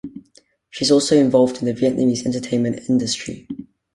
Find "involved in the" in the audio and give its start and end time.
1.15-1.79